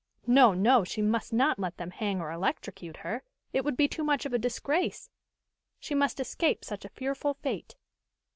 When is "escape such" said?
6.19-6.83